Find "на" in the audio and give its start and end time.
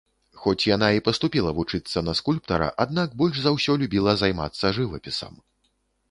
2.07-2.15